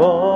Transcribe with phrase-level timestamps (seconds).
[0.00, 0.29] 회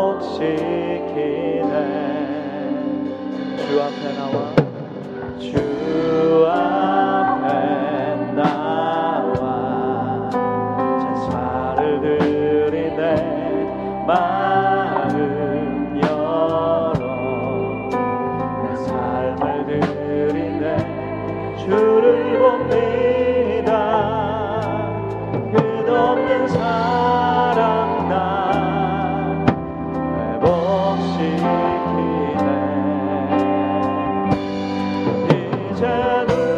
[35.95, 36.54] 회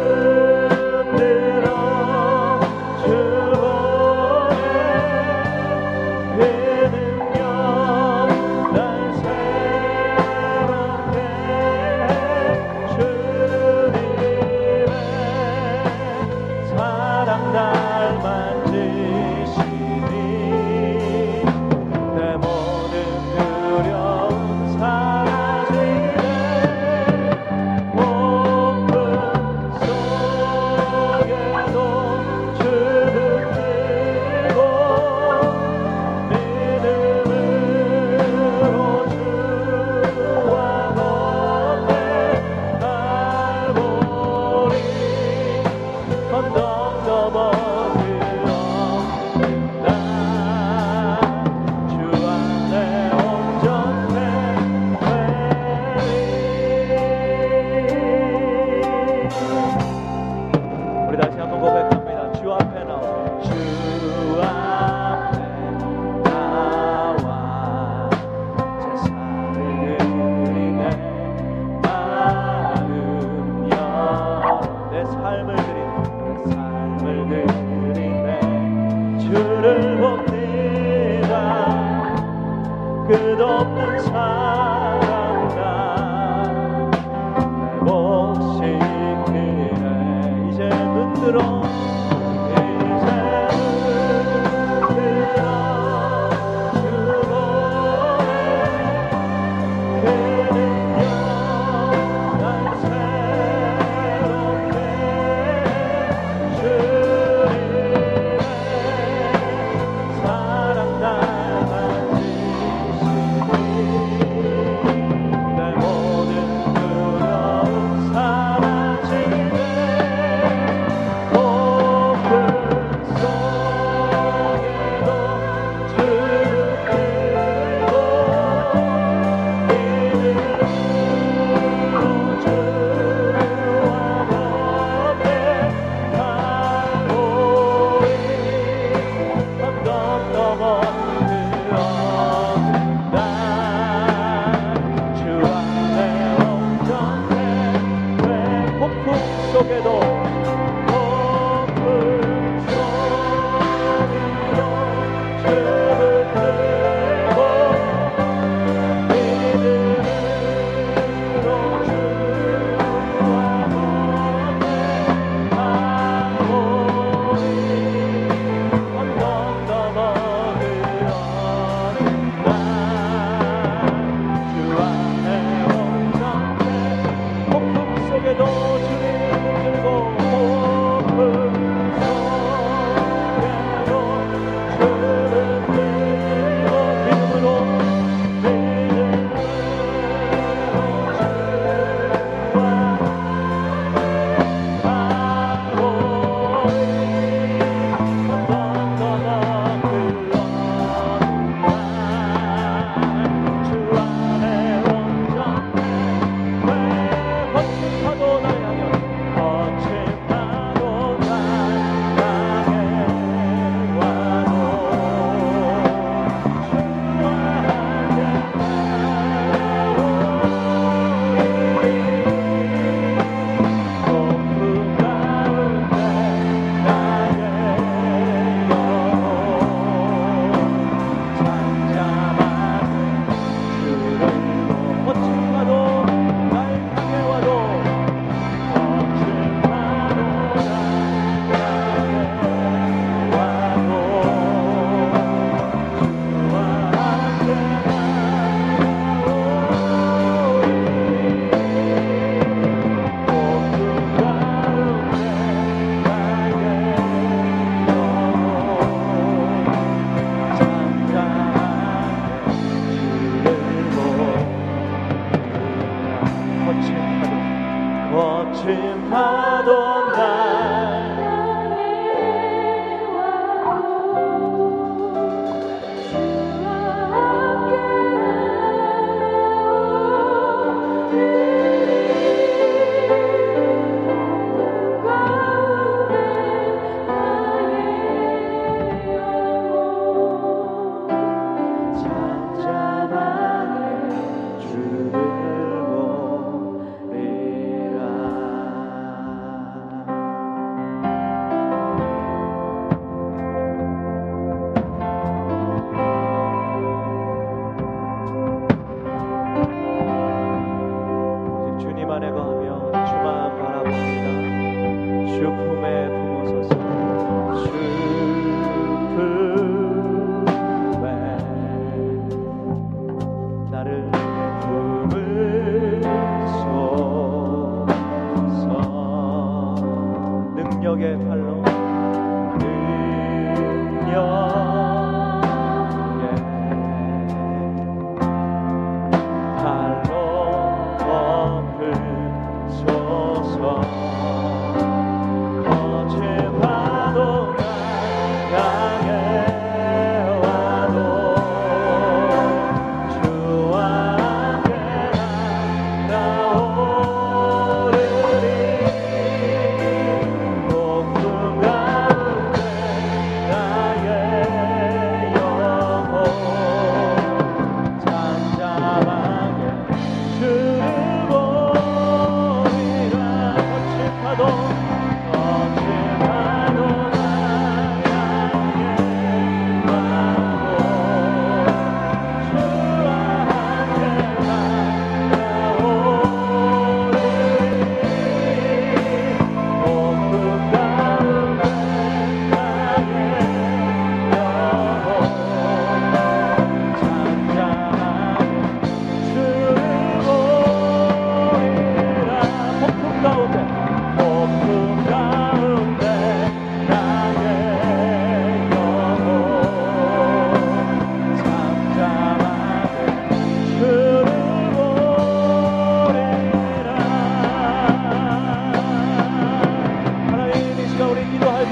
[330.97, 331.56] 능력의 팔로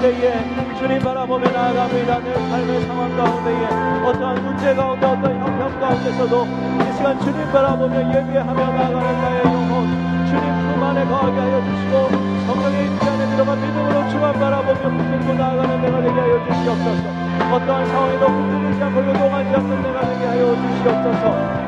[0.01, 2.19] 때에 주님 바라보며 나아갑니다.
[2.19, 3.65] 내 삶의 상황 가운데에
[4.05, 9.87] 어떠한 문제 가운데 어떠한 형편 가운데서도 이 시간 주님 바라보며 예배하며 나아가는 나의 영혼
[10.25, 15.81] 주님 품 안에 거하게 하여 주시고 성령의 임재 안에 들어가 믿음으로 주만 바라보며 붙들고 나아가는
[15.81, 17.25] 내가 되게 하여 주시옵소서.
[17.55, 21.23] 어떠한 상황에도 흔들리지 않고 요동하지 않는 내가 되게 하여 주시옵소서.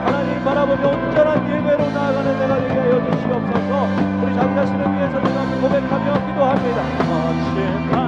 [0.05, 3.87] 하나님 바라보며 온전한 예배로 나아가는 내가 되게 하여 주시옵소서.
[4.21, 8.06] 우리 자기 자신을 위해서 내가 고백하며 기도합니다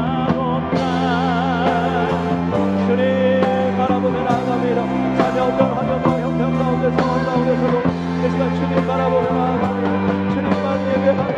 [8.39, 11.35] 주님 바라보며 나아갑니다 주님만 예배하며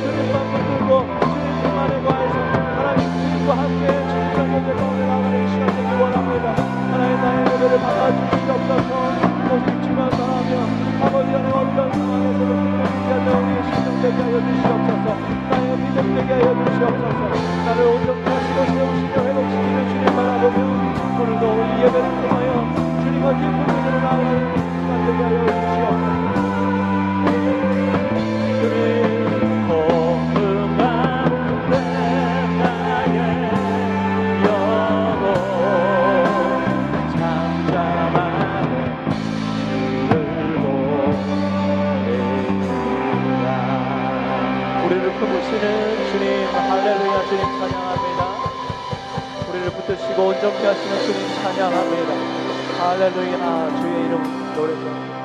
[0.00, 2.36] 주님만 붙들고 주님 품 안에 거해서
[2.72, 6.46] 하나님 주님과 함께 주님과 예배 가운데 나아가는 이 시간 되기 원합니다.
[6.88, 8.90] 하나님 나의 예배를 받아주시옵소서
[9.52, 10.52] 오직 주만 바라며
[11.04, 15.06] 아버지 안에 어떤 상황에서도 믿음이 않는 우리의 심령 되게 하여 주시옵소서.
[15.52, 17.20] 나의 믿음 되게 하여 주시옵소서.
[17.68, 20.60] 나를 온전히 하시고 세우시며 회복시키는 주님 바라보며
[22.24, 22.48] 통하여
[23.04, 25.57] 주님과 기쁨 되기를 나아가는 시간 되게 하여 주시옵소서
[49.88, 52.12] 붙드시고 온전케 하시는 주님 찬양합니다.
[52.78, 53.80] 할렐루야.
[53.80, 54.22] 주의 이름
[54.54, 55.17] 노래합니다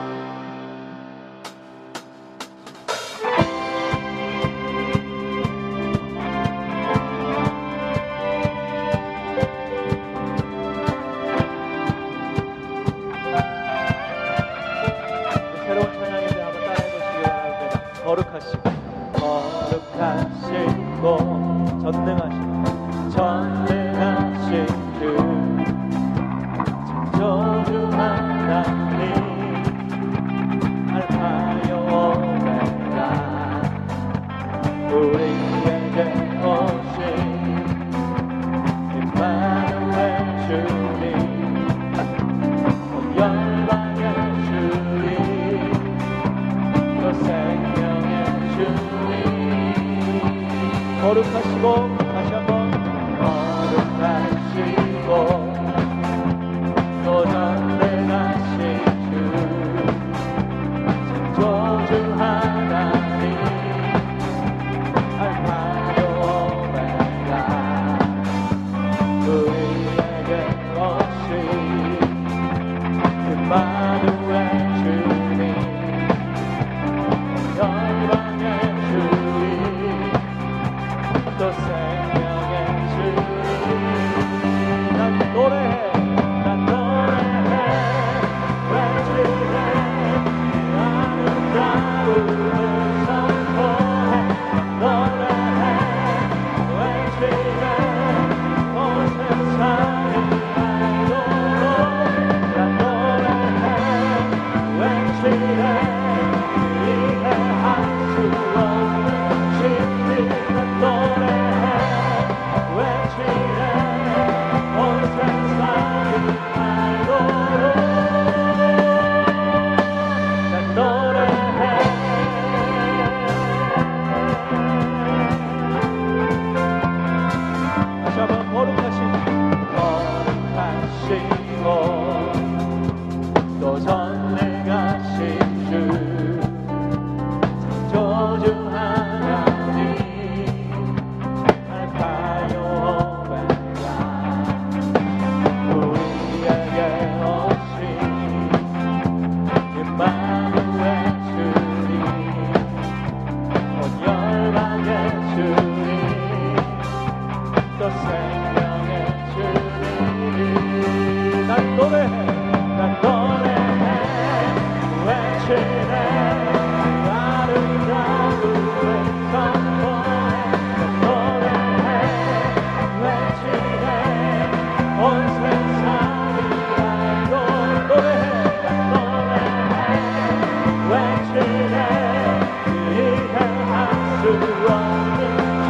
[51.05, 52.02] オルカシ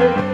[0.03, 0.32] Thank you.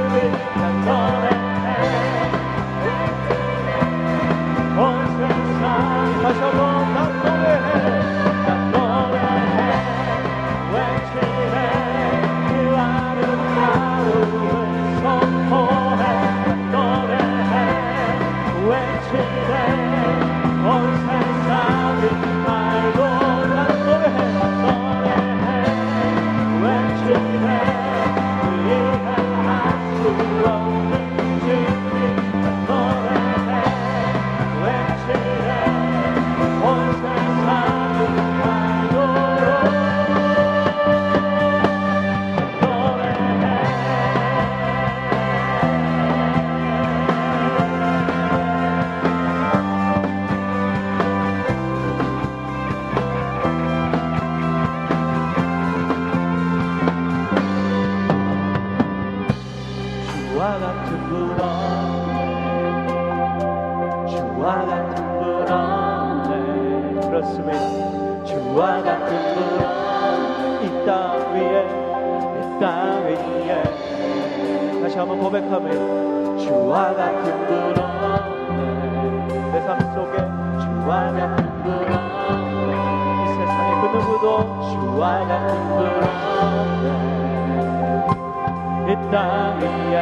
[88.89, 89.97] 이 땅 위에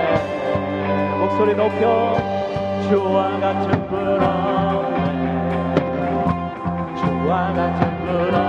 [1.19, 2.15] 목소리 높여
[2.87, 5.05] 주와 같은 분 없네
[6.95, 8.46] 주와 같은 분 없네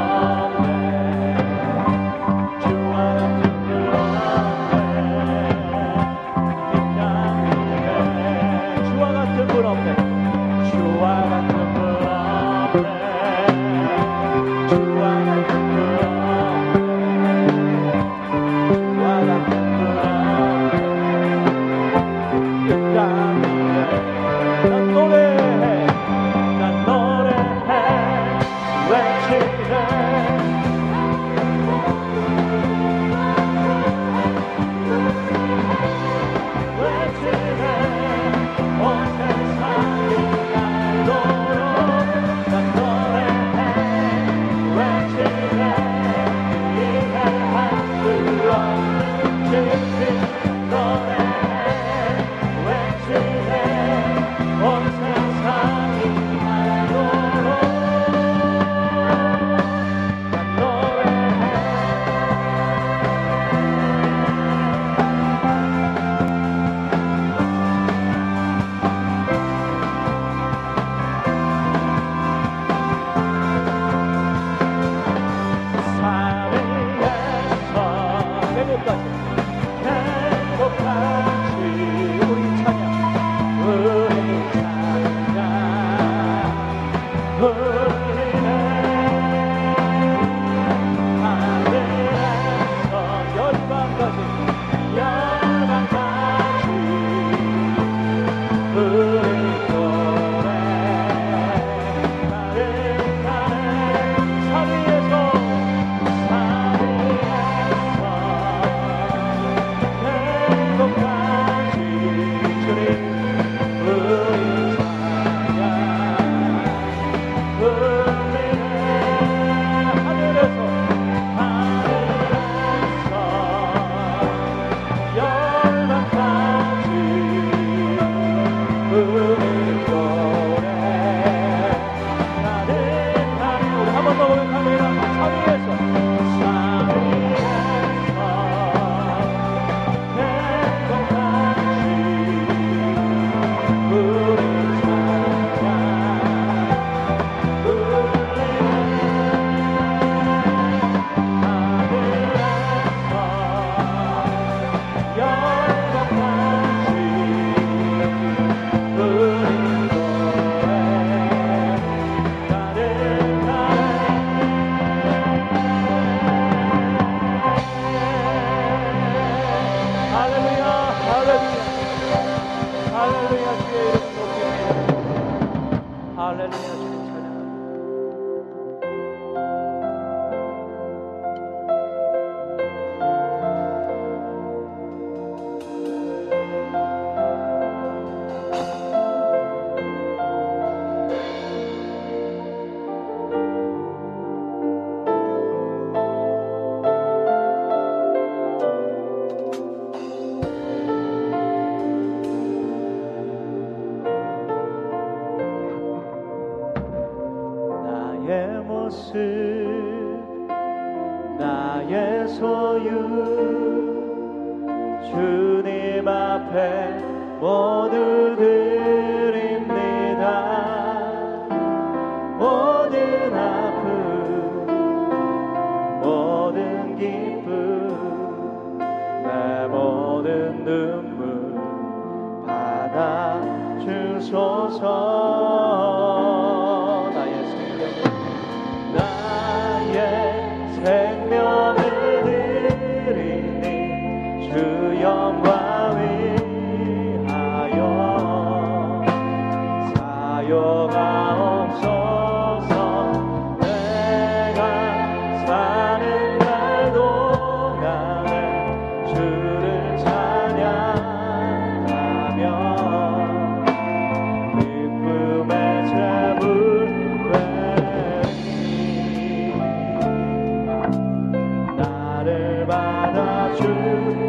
[273.58, 274.27] 받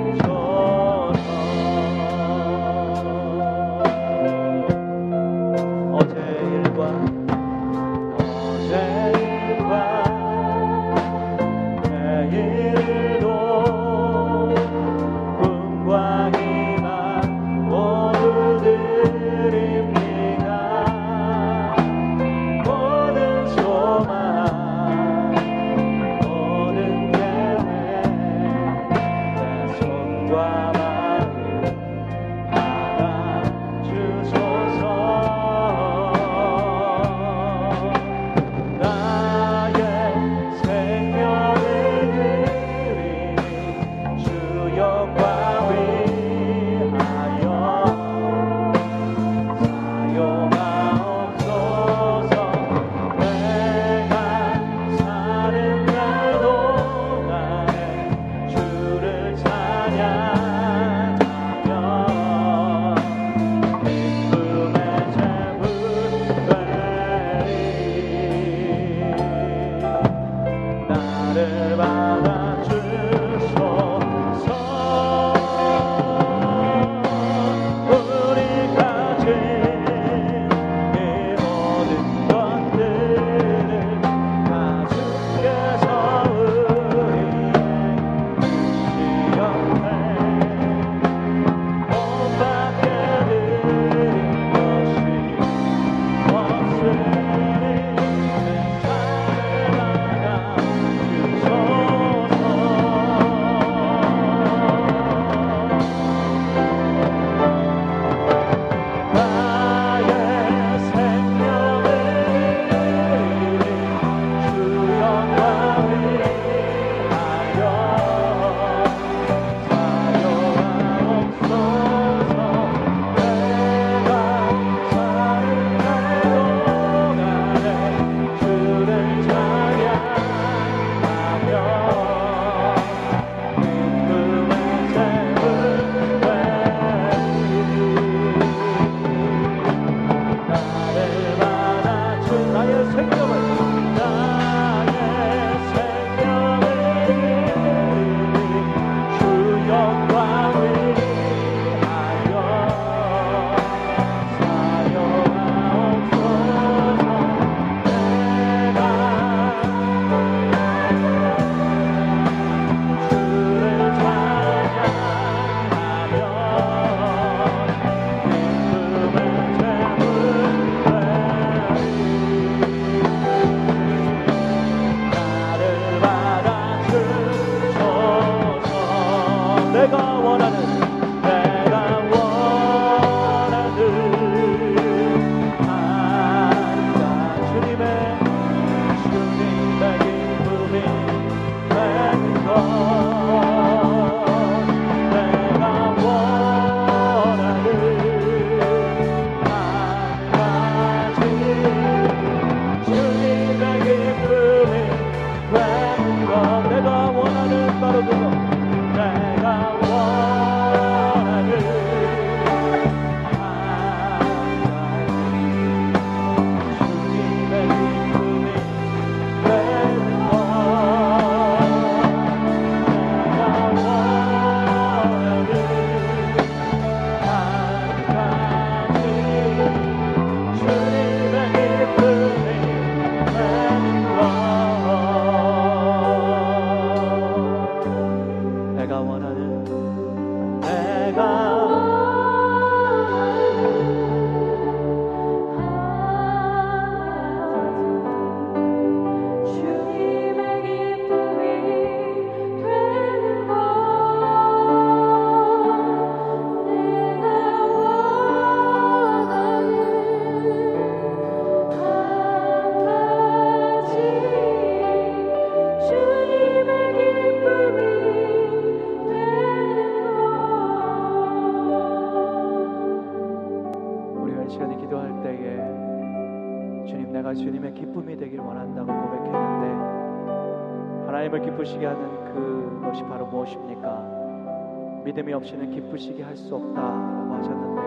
[277.09, 285.01] 하나님 내가 주님의 기쁨이 되길 원한다고 고백했는데 하나님을 기쁘시게 하는 그것이 바로 무엇입니까?
[285.03, 287.81] 믿음이 없이는 기쁘시게 할 수 없다라고 하셨는데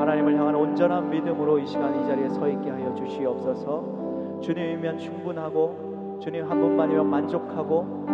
[0.00, 6.50] 하나님을 향한 온전한 믿음으로 이 시간 이 자리에 서 있게 하여 주시옵소서 주님이면 충분하고 주님
[6.50, 8.04] 한 분만이면 만족하고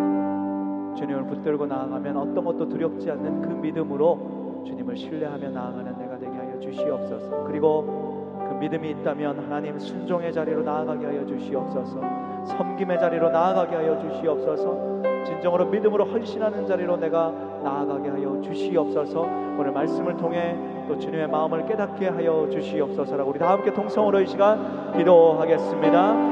[0.96, 6.58] 주님을 붙들고 나아가면 어떤 것도 두렵지 않는 그 믿음으로 주님을 신뢰하며 나아가는 내가 되게 하여
[6.58, 8.09] 주시옵소서 그리고
[8.60, 12.00] 믿음이 있다면 하나님 순종의 자리로 나아가게 하여 주시옵소서.
[12.44, 15.00] 섬김의 자리로 나아가게 하여 주시옵소서.
[15.24, 19.22] 진정으로 믿음으로 헌신하는 자리로 내가 나아가게 하여 주시옵소서.
[19.58, 20.56] 오늘 말씀을 통해
[20.88, 26.30] 또 주님의 마음을 깨닫게 하여 주시옵소서라고 우리 다 함께 통성으로 이 시간 기도하겠습니다.